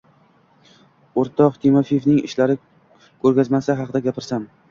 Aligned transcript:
Oʻrtoq 1.23 1.59
Timofeevning 1.65 2.17
ishlari 2.29 2.57
koʻrgazmasi 3.27 3.79
haqida 3.81 4.05
gapirsam. 4.11 4.49